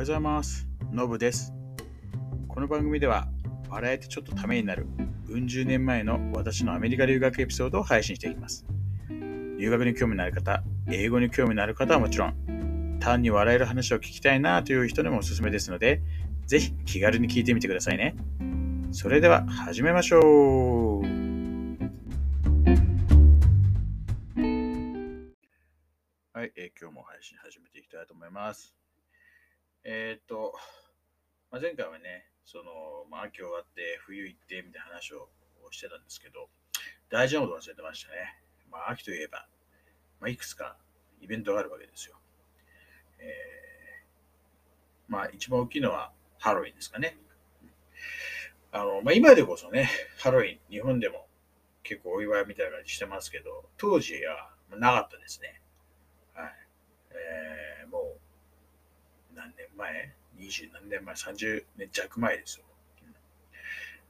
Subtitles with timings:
[0.00, 0.66] はようございます。
[0.92, 1.52] のぶです。
[2.48, 3.28] この番組では、
[3.68, 4.86] 笑えてちょっとためになる、
[5.28, 8.64] うん十年前の私のアメリカ留学エピソードを配信していきます。
[9.10, 16.00] 留学に興味のある方、英語に興味のある方はもちろん、単に笑える話を聞きたいなという人にもおすすめですので、
[16.46, 18.16] ぜひ気軽に聞いてみてくださいね。
[18.92, 21.02] それでは始めましょう。
[26.32, 28.79] はい、えー今日も配信始めていきたいと思います。
[29.84, 30.52] えーと、
[31.50, 35.28] まあ、前回はね、その、まあ、秋終わって冬行ってみたいな話を
[35.70, 36.48] してたんですけど、
[37.08, 38.42] 大事なこと忘れてましたね。
[38.70, 39.46] まあ、秋といえば、
[40.20, 40.76] まあ、いくつか
[41.20, 42.16] イベントがあるわけですよ。
[43.18, 47.16] えーまあ、一番大きいのはハロウィンですかね。
[48.72, 51.26] あの、まあ、今でこそね、ハロウィン、日本でも
[51.82, 55.60] 結構お祝いみたいな感じしてますけど、当時はなかったですね。
[56.34, 56.52] はい。
[57.10, 58.16] えーも
[59.32, 62.64] う、何年前 ?20 何年前 ?30 年弱前ですよ。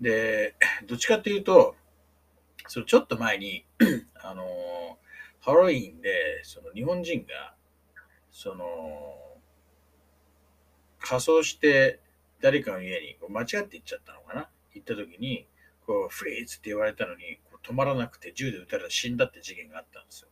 [0.00, 0.54] で、
[0.86, 1.76] どっちかっていうと、
[2.68, 3.64] そのちょっと前に、
[4.22, 4.98] あの、
[5.40, 7.54] ハロウィンで、その日本人が、
[8.30, 8.66] その、
[11.00, 12.00] 仮装して
[12.40, 14.48] 誰かの家にこう間違って行っちゃったのかな？
[14.72, 15.46] 行った時に、
[15.86, 20.28] こう、フリーズって言われたのに、こう止まらなくて銃で撃たれた死んだって事件があったんですよ。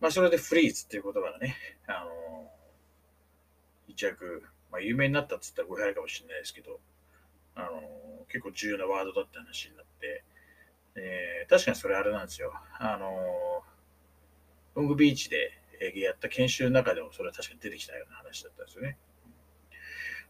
[0.00, 2.50] まあ、それでフリーズっていう言葉がね、あの
[3.94, 6.80] 一躍、まあ、有名になったって言ったら語弊あるかもしれないですけど、
[7.54, 7.80] あの
[8.28, 10.24] 結構重要なワードだって話になって、
[10.96, 12.52] えー確かにそれあれなんですよ。
[12.78, 13.62] あの
[14.74, 18.98] ロングビーチでえーやった研修の中でもそれは確かに出てきたような話だったんですよね。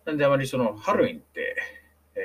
[0.04, 1.56] なんであまりそのハロウィンって、
[2.16, 2.20] え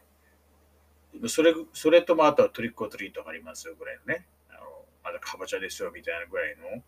[0.00, 4.60] ーそれそれともあとはトリックオトリートがありますよぐらいのね、あの
[5.04, 6.82] まだカボチャですよみたいなぐらいの、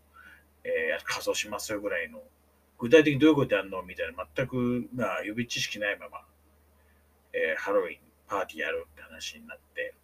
[0.64, 2.18] えー仮装しますよぐらいの、
[2.78, 3.82] 具体的にどういうことやるの？
[3.82, 6.26] みたいな全く、まあ、予備知識ないまま、
[7.32, 7.98] えーハロウィン
[8.28, 9.94] パーティーやるって話になって、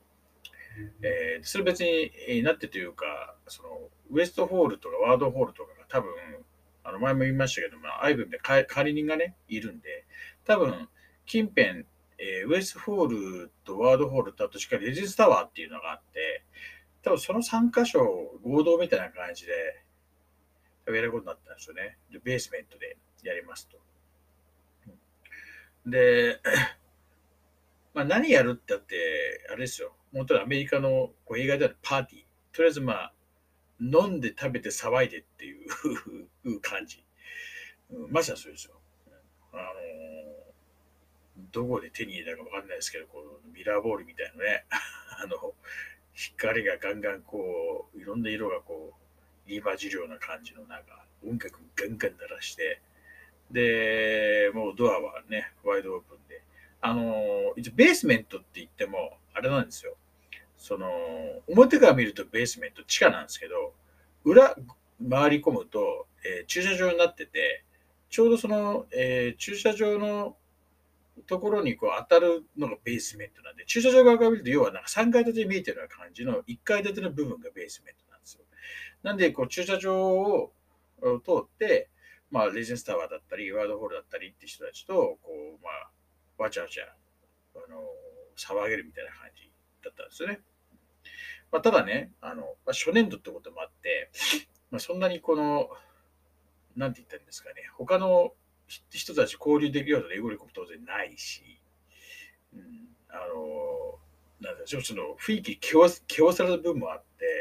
[1.03, 3.69] えーそれ別に、えーなってというか、その
[4.11, 6.11] ウエストホールとかワードホールとかが多分、
[6.85, 10.05] あの前も言いましたけど、まあ、アイブンでか管理人がね、いるんで、
[10.45, 10.89] 多分、
[11.27, 11.87] 近辺、
[12.19, 13.07] えーウエストホー
[13.45, 16.45] ルとワードホールとあとしっかりレジスタワーっていうのがあって、
[17.03, 18.01] 多分その3箇所
[18.45, 19.53] 合同みたいな感じで、
[20.87, 21.99] やることになったんですよね。
[22.11, 23.79] で、ベースメントでやりますと。
[25.87, 26.41] で、
[27.95, 29.95] まあ何やるってあって、あれですよ。
[30.13, 32.23] 本当にアメリカのこう映画であるパーティー。
[32.53, 33.13] とりあえずまあ、
[33.81, 35.67] 飲んで食べて騒いでってい
[36.45, 37.05] う 感じ。
[38.09, 38.75] まさにそうですよ。
[39.53, 39.63] あの
[41.51, 44.65] どこで手に入れたかわかんないですけど、こうミラーボールみたいなね、
[45.23, 45.55] あの、
[46.15, 49.02] 光がガンガンこう、いろんな色がこう、
[49.47, 52.81] 入り混じるような感じの中、音楽ガンガン鳴らして、
[53.51, 56.43] で、もうドアはね、ワイドオープンで、
[56.81, 59.97] あの、一応ベースメントって言っても、あれなんですよ。
[60.57, 60.89] その、
[61.49, 63.75] 表から見るとベースメント地下なんですけど、
[64.25, 64.55] 裏、
[65.11, 67.65] 回り込むと、えー駐車場になってて、
[68.11, 70.37] ちょうどその、えー駐車場の
[71.27, 78.12] ところにこう当たるのがベースメントなんで、駐車場側から見ると、要はなんか3階建てに見えてるような感じの1階建ての部分がベースメント
[79.03, 79.31] なんで。
[79.31, 80.53] こう駐車場を
[81.01, 81.11] 通
[81.43, 81.89] って、
[82.31, 86.85] まあ、レジェンスタワーだったり、ワードホールだったりって人たちと、こう、まあ、わちゃわちゃ、
[87.57, 87.83] あの、
[88.37, 89.51] 騒げるみたいな感じ
[89.85, 90.41] だったんですよね。
[91.51, 94.11] まあ、ただね、あの、まあ、初年度ってこともあって、
[94.71, 95.69] まあ、そんなにこの、
[96.75, 98.33] なんて言ったんですかね、他の
[98.67, 101.61] 人たち交流できるような英語力も当然ないし、
[102.55, 103.99] うん、あの、
[104.41, 107.32] なんだちょっとその雰囲気気を気をされた部分もあって、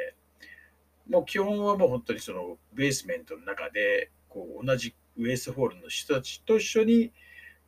[1.11, 7.11] もう基本はもう本当にそのベースメントの中で、こう同じウエストホールの人たちと一緒に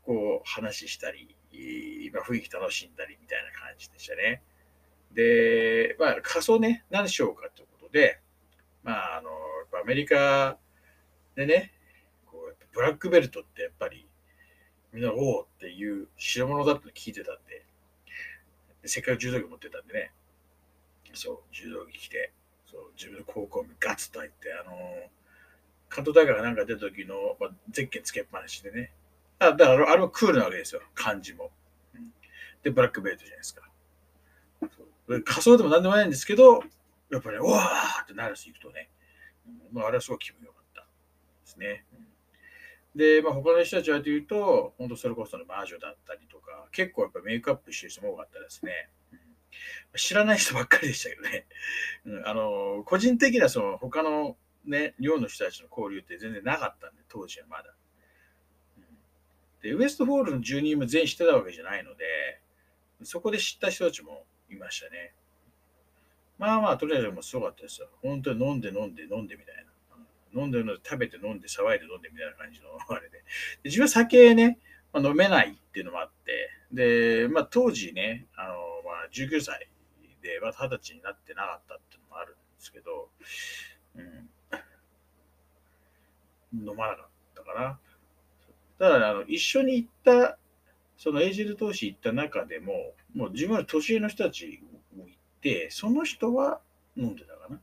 [0.05, 1.35] こう話したり、
[2.13, 4.41] まあ、雰囲気楽しんだりみたいな感じでしたね。
[5.13, 8.21] で、まあ仮想ね、何でしようかということで、
[8.81, 9.29] まああの、
[9.81, 10.57] アメリカ
[11.35, 11.73] でね、
[12.25, 14.07] こうブラックベルトってやっぱり
[14.93, 17.35] みんなおおっていう代物だって聞いてたん、
[18.81, 20.11] でせっかく柔道着持ってたんでね、
[21.13, 22.31] そう、柔道着着て、
[22.73, 24.73] そう自分の高校ガツッと入って、あの
[25.89, 28.91] 関東大会なんか出た時の、まあ、ゼッケンつけっぱなしでね。
[29.37, 31.51] あだからあれもクールなわけですよ、漢字も。
[32.63, 33.69] で、ブラックベルトじゃないですか。
[35.25, 36.63] 仮想でもなんでもないんですけど、
[37.11, 38.89] やっぱり、ね、わーってなるし行くとね、
[39.71, 40.87] まあ、あれはすごい気分良かったで
[41.43, 41.85] すね。
[42.95, 48.89] で、まあ、他の人たちはというと、本当それこその魔女だったりとか、結構やっぱメイクアップしてる人も多かったですね。
[49.95, 51.45] 知らない人ばっかりでしたけどね。
[52.05, 57.75] うん、あの、個人的なその他のね、寮の人たちの交流って全然なかったんで、当時はまだ。
[59.61, 62.41] で、ウエストホールの住人も全員知ってたわけじゃないので、
[63.03, 65.13] そこで知った人たちもいましたね。
[66.37, 67.87] まあまあ、とりあえずもうすごかったですよ。
[68.01, 70.41] 本当に飲んで飲んで飲んでみたいな。
[70.41, 73.17] 飲んで飲んで食べて飲んで騒いで飲んでみたいな感じのあれで。
[73.19, 73.23] で
[73.65, 74.59] 自分は酒ね、
[74.91, 78.55] まあ、飲めないっていうのもあって、で、まあ当時ね、あの、
[79.13, 79.69] 19歳
[80.21, 83.09] で、まだ20歳になってなかったっていうのもあるんですけど、
[83.95, 84.29] うん、
[86.69, 87.79] 飲まなかったかな。
[88.79, 90.37] ただ、あの、一緒に行った、
[90.97, 94.61] そのエージェル投資行った中でも、もう自分は年上の人たち
[94.95, 96.61] も行って、その人は
[96.95, 97.59] 飲んでたかな。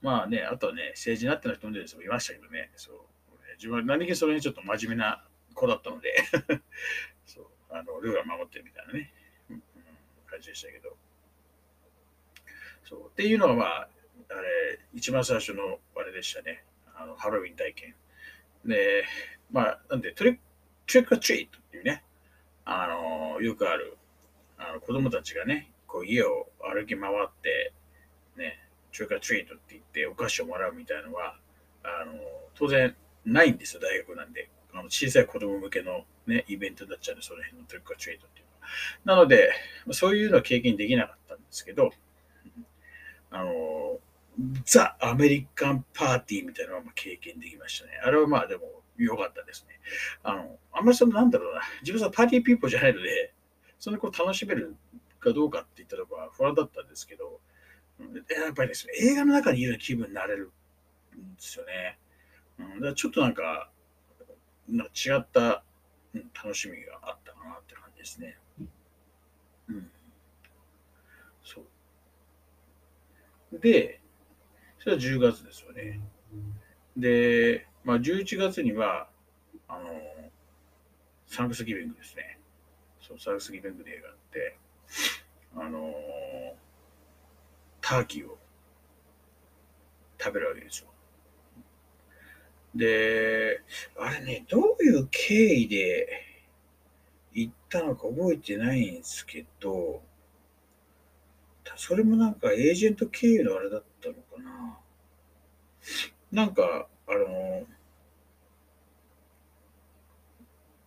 [0.00, 2.96] まあね、あとはね、政治になっての人もいましたけどね、そう。
[3.56, 6.14] 自分は何気にそれにちょっと真面目な子だったので
[7.26, 9.12] そう、あの、ルールは守ってるみたいなね、
[9.50, 9.62] うん、
[10.26, 10.96] 感じでしたけど。
[12.84, 13.06] そう。
[13.08, 13.88] っていうのがまあ、
[14.30, 16.64] あれ、一番最初のあれでしたね。
[16.94, 17.94] あの、ハロウィン体験。
[18.64, 19.04] で、
[19.50, 20.40] まあ、なんで、トリック、
[20.86, 22.02] トリットリートっていうね、
[22.64, 23.96] あの、よくある、
[24.58, 27.72] あの子供たちがね、こう家を歩き回って、
[28.36, 28.58] ね、
[28.92, 31.36] trick treat って言ってお菓子をもらうみたいのは、
[31.82, 32.12] あの、
[32.54, 32.94] 当然
[33.24, 34.50] ないんですよ、大学なんで。
[34.72, 39.16] あの小さい子供向けのね、イベントになっちゃうんで、その辺の trick or treat っていうのは。
[39.16, 39.52] なので、
[39.92, 41.90] そういうのは経験できなかったんですけど、
[43.30, 43.98] あの、
[44.64, 47.92] the American party みたいなのは経験できましたね。
[48.04, 49.80] あれはまあでも良かったですね。
[50.22, 53.34] あの、あんまりそのなんだろうな、自分は party people じゃないので、
[53.78, 54.76] そんなこう楽しめる
[55.20, 57.40] かどうかって言ったらば不安だったんですけど、
[58.00, 60.52] やっぱりですね、映画の中にいる気分になれる
[61.16, 61.98] んですよね。
[62.58, 63.70] うん、だちょっとなんか、
[64.68, 65.64] なんか違った、
[66.14, 68.38] うん、楽しみがあったかなって感じですね。
[69.68, 69.90] うん。
[71.44, 71.62] そ
[73.52, 73.58] う。
[73.58, 74.00] で、
[74.78, 76.00] それは10月ですよね。
[76.96, 79.08] で、まあ、11月には、
[79.68, 80.30] あの、
[81.26, 82.38] サンクスギビングですね。
[83.00, 84.58] そう、サンクスギビングデーがあって、
[85.56, 85.94] あの、
[87.80, 88.38] ターキーを
[90.18, 90.88] 食べるわけですよ。
[92.78, 93.60] で、
[93.98, 96.08] あれね、どういう経緯で
[97.32, 100.00] 行ったのか覚えてないんですけど、
[101.76, 104.78] それもなんかエージェント経由のあれだったのかな。
[106.30, 107.66] なんか、あの、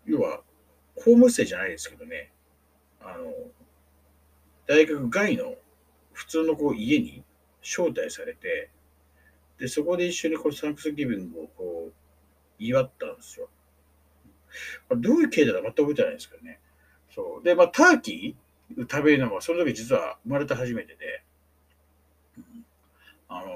[0.06, 0.42] 要は、
[0.96, 2.32] 公務生じゃないですけどね、
[3.02, 3.34] あの、
[4.66, 5.56] 大学外の
[6.14, 7.24] 普通のこう家に
[7.62, 8.70] 招待されて、
[9.62, 11.94] で、そこで一緒にこうサンクスギビングをこう
[12.58, 13.48] 祝ったんですよ。
[14.90, 16.60] まどういう経緯だか全く覚えてないんですけどね。
[17.14, 17.44] そう。
[17.44, 21.24] で、まあ、ターキー食べるのは、その時実は生まれて初めてで、
[23.30, 23.52] あの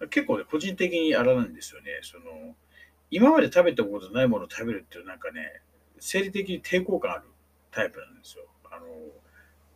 [0.00, 2.00] ー、結構ね、個人的にあれなんですよね。
[2.00, 2.56] その、
[3.10, 5.60] 今まで食べたことないものを食べるっていうなんかね、
[5.98, 7.24] 生理的に抵抗感ある
[7.70, 8.44] タイプなんですよ。
[8.70, 8.88] あのー、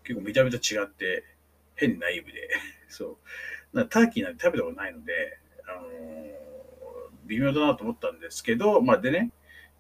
[0.03, 1.25] 結構見た目と違って、
[1.77, 2.49] 変にナイーブで。
[2.89, 3.17] そう。
[3.91, 5.13] ターキーなんて食べたことないので、
[5.67, 5.93] あのー、
[7.27, 9.31] 微妙だなと思ったんですけど、まあでね、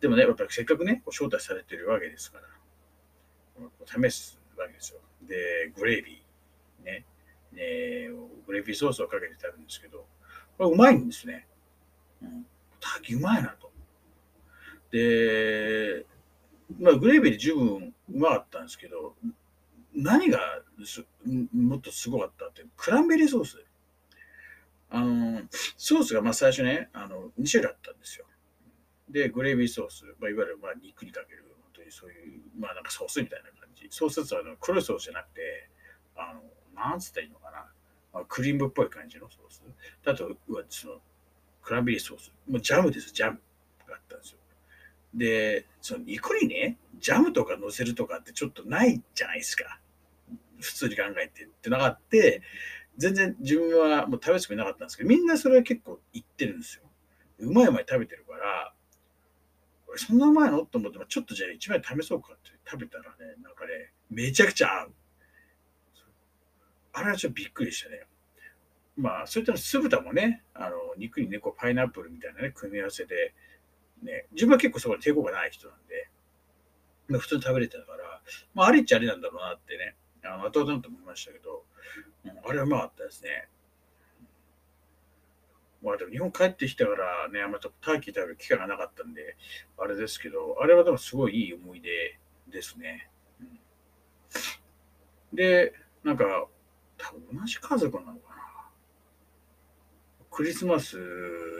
[0.00, 5.00] でもね、やっぱりせっかくね、招待されてるわけですから、試すわけですよ。
[5.23, 7.05] で、グレービー、ね、
[7.52, 8.11] ね
[8.46, 10.06] グレービーソースをかけて食べるんですけど、
[10.58, 11.46] これうまいんですね。
[12.22, 12.46] うん、
[12.81, 13.70] ターキーうまいなと。
[14.91, 16.06] で、
[16.79, 19.15] まあ、グレービーで十分うまかったんですけど、
[19.94, 20.39] 何が
[21.53, 23.65] もっとすごかったって、クランベリーソース。
[24.94, 25.43] あの、
[25.77, 28.27] ソースがまあ最初ね、あの2種類あったんですよ。
[29.10, 33.89] で、グレービーソース、まあ、いわゆるまあ肉にかける、本当にそういう、まあなんかソースみたいな感じ。
[33.91, 35.69] ソースはあの黒いソースじゃなくて、
[36.17, 36.43] あの、
[36.81, 37.67] なんつったらいいのかな。
[38.13, 39.63] まあ、クリームっぽい感じのソース。
[40.06, 40.31] あと、
[40.69, 41.01] その、
[41.60, 42.32] クランベリーソース。
[42.48, 43.41] もうジャムです、ジャム
[43.89, 44.39] があったんですよ。
[45.15, 49.81] で、その肉にね、ジャムとか乗せるとかってちょっとないじゃないですか。
[50.60, 52.43] 普通に考えてってのがって、
[52.96, 56.82] 全然自分はもう食べつくなかったんですけど、みんなそれは結構言ってるんですよ。
[57.39, 58.72] うまいうまい食べてるから、
[59.89, 60.65] 俺そんなうまいの？
[60.65, 63.08] と思って、ちょっとじゃあ一枚試そうかって食べたらね、
[63.43, 64.93] なんかね、めちゃくちゃ合う。
[66.93, 68.06] あれはちょっとびっくりしたね。
[68.96, 73.34] まあ、そういった酢豚もね、あの肉にね、こうパイナップルみたいなね、組み合わせで、
[74.05, 76.08] ね、自分は結構そこに抵抗がない人なんで、
[77.08, 78.20] まあ、普通に食べれてたから、
[78.55, 81.64] まあ、ありっちゃありなんだろうなってね、あの後々と思いましたけど、
[82.44, 83.48] あれはうまかったですね。
[85.82, 89.36] まあでも日本帰ってきてからね、あんまりターキー食べる機会がなかったんで、
[89.76, 92.19] あれですけど、あれはでもすごいいい思い出
[92.50, 93.10] ですね。
[93.40, 96.48] うん、で、なんか、
[96.96, 98.34] 多分同じ家族なのかな。
[100.31, 100.96] クリスマス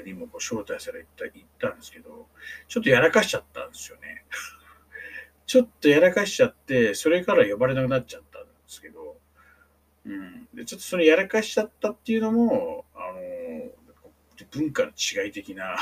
[0.06, 2.26] にもこう招待された、行ったんですけど、
[2.66, 4.25] ちょっとやらかしちゃったんですよね。
[5.47, 9.04] ちょっとやらかしちゃって、それから呼ばれなくなっちゃったんですけど、
[10.07, 10.49] うん。
[10.55, 13.71] で、ちょっとそのやらかしちゃったっていうのも、あの、
[14.51, 15.77] 文化の違い的な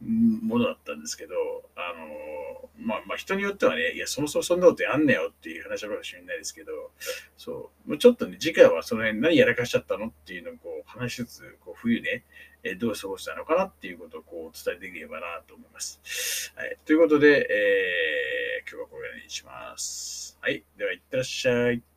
[0.00, 1.34] ものだったんですけど、
[1.74, 6.90] あの、まあ、まあ人によってはね、いや、そもそもそんなことやんねよっていう話かもしれないですけど、
[7.36, 12.24] そう、もうちょっとね、次回はその辺何やらかしちゃったのっていうのをこう話しつつ、こう冬ね、
[12.62, 16.52] えどう過ごしたのかなっていうことをこうお伝えできればなと思います。
[16.56, 16.76] はい。
[16.84, 20.36] ということで、えー、今日はこれにします。
[20.40, 20.62] はい。
[20.76, 21.95] では、いってらっしゃい。